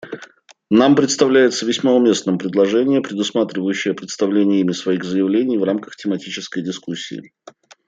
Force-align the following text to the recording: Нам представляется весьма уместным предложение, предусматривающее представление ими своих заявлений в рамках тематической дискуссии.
Нам 0.71 0.95
представляется 0.95 1.63
весьма 1.67 1.93
уместным 1.93 2.39
предложение, 2.39 3.01
предусматривающее 3.01 3.93
представление 3.93 4.61
ими 4.61 4.71
своих 4.71 5.03
заявлений 5.03 5.59
в 5.59 5.63
рамках 5.63 5.95
тематической 5.95 6.63
дискуссии. 6.63 7.31